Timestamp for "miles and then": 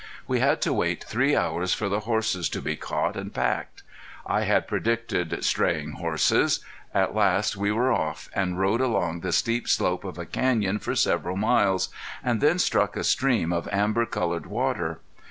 11.37-12.57